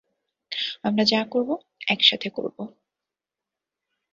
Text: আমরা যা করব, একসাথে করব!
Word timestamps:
আমরা 0.83 1.03
যা 1.03 1.21
করব, 1.29 1.49
একসাথে 1.87 2.27
করব! 2.29 2.57